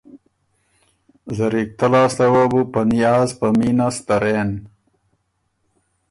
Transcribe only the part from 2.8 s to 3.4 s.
نیاز